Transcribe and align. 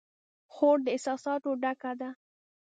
خور 0.53 0.77
د 0.85 0.87
احساساتو 0.95 1.49
ډکه 1.61 1.91
ده. 1.99 2.09